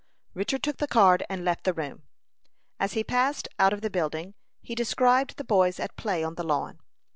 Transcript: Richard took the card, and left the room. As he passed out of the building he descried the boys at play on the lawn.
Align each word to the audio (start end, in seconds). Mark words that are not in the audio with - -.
Richard 0.33 0.63
took 0.63 0.77
the 0.77 0.87
card, 0.87 1.23
and 1.29 1.45
left 1.45 1.63
the 1.63 1.75
room. 1.75 2.01
As 2.79 2.93
he 2.93 3.03
passed 3.03 3.47
out 3.59 3.71
of 3.71 3.81
the 3.81 3.89
building 3.91 4.33
he 4.59 4.73
descried 4.73 5.27
the 5.37 5.43
boys 5.43 5.79
at 5.79 5.95
play 5.95 6.23
on 6.23 6.33
the 6.33 6.43
lawn. 6.43 6.79